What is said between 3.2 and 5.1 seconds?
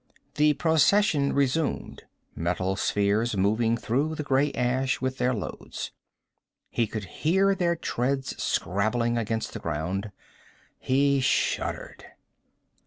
moving through the gray ash